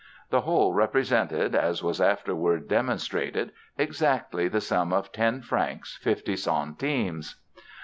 [0.31, 7.35] The whole represented, as was afterward demonstrated, exactly the sum of ten francs, fifty centimes.